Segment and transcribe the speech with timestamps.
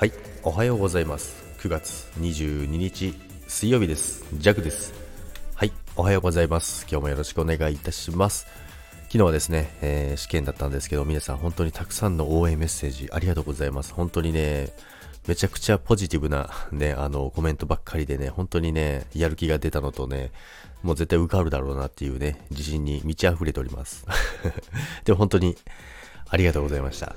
[0.00, 0.12] はい
[0.44, 1.44] おはようございます。
[1.58, 3.14] 9月22日
[3.46, 4.24] 水曜日です。
[4.32, 4.94] ジャグです。
[5.54, 6.86] はいおはようございます。
[6.90, 8.46] 今日もよろしくお願いいたします。
[9.08, 13.92] 昨日はですね、えー、試験だったんですけど皆さん本当にたくさんの応援メッセージありがとうございます。
[13.92, 14.70] 本当にね
[15.28, 20.30] めちゃくちゃポジティブなね、あの、コメントばっかりでね、本当にね、やる気が出たのとね、
[20.82, 24.06] もう絶対受かるだろうなっていうね、自信に満ち溢れております。
[25.04, 25.58] でも本当に
[26.26, 27.14] ありがとうございました。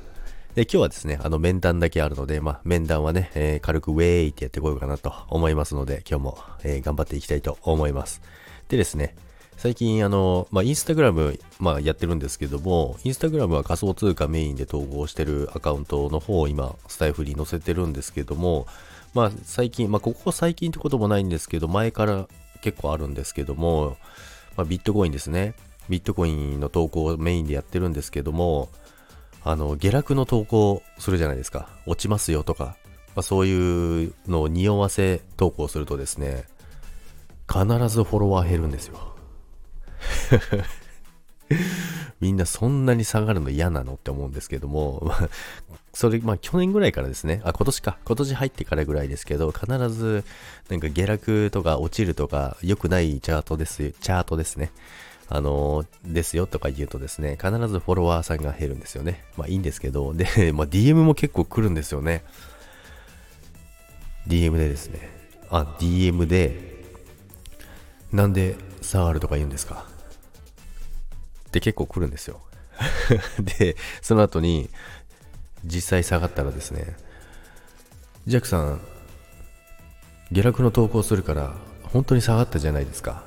[0.56, 8.22] で、今日はですね、あの、面談だけあるので、まあ、面談はね、えー、軽くウェーイってやってこようかなと思いますので、今日も、えー、頑張っていきたいと思います。
[8.70, 9.16] でですね、
[9.58, 18.68] 最近、あの、まあ、インスタグラム、まあ、やってるんですけども、インスタグラムは仮想通貨メインで統合してるアカウントの方を今、スタイフに載せてるんですけども、
[19.16, 22.28] まあ、最近、まあ、ここ最近ってこともないんですけど、前から
[22.62, 23.98] 結構あるんですけども、
[24.56, 25.56] まあ、ビットコインですね。
[25.90, 28.70] ビットコインの投稿をメインでやってるんですけども、
[29.44, 31.70] あの、下落の投稿するじゃないですか。
[31.86, 32.78] 落ちますよとか、
[33.16, 36.46] まあ、そういうのを匂わせ投稿するとですね、
[37.52, 39.16] 必ずフォロワー減るんですよ。
[42.20, 45.12] みんなそんなに下がるの嫌なのって思うんですけども、
[45.94, 50.24] それ、まあ去年ぐらいからですね、あ、今年か、今年入ってからぐらいですけど、必ず
[50.70, 54.72] なんか下落とか落ちるとか良くないチャートです、チャートですね。
[55.30, 59.24] あのー、ですよとか言うとですね、必ずフォロワーさんが減るんですよね。
[59.38, 62.24] まあいいんですけど、で、 まあ DM も結構来るんですよね。
[64.28, 65.10] DM でですね、
[65.50, 66.74] あ、DM で、
[68.12, 69.86] なんで下がるとか言うんですか？
[71.48, 72.42] って結構来るんですよ。
[73.60, 74.70] で、その後に、
[75.66, 76.96] 実際下がったらですね、
[78.28, 78.82] ジャックさん、
[80.32, 83.24] 下落の投稿するから、本当に下がったじゃないですか。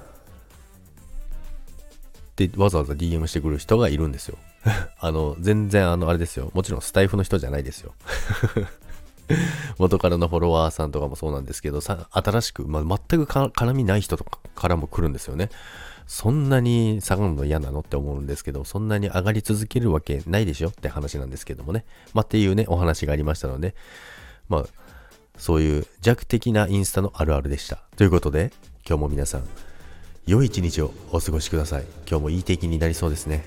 [2.44, 4.36] ってわざわざ DM してくる人がいるんですよ。
[5.00, 6.50] あの、全然あの、あれですよ。
[6.52, 7.94] もちろんスタイフの人じゃないですよ。
[9.78, 15.50] 元からのフォロワーさんとかもそうなんですけど、さ新しく、まあ、全く絡みない人とかからも来るんですよね。
[16.06, 20.68] そんなに下がるの嫌なのって思うんですけど、そんなに上がり続けるわけないでしょ？
[20.68, 21.84] って話なんですけどもね。
[22.14, 23.74] まあ、っていうね、お話がありましたので、
[24.48, 24.66] まあ、
[25.36, 27.78] そういう弱的なインスタのあるあるでした。
[27.96, 28.52] ということで、
[28.88, 29.44] 今日も皆さん、
[30.26, 31.84] 良い一日をお過ごしください。
[32.08, 33.44] 今日もいい天気になりそうですね。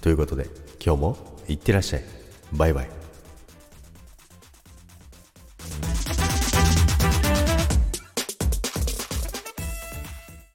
[0.00, 0.48] ということで、
[0.84, 1.16] 今日も
[1.48, 2.04] いってらっしゃい。
[2.52, 3.03] バイバイ。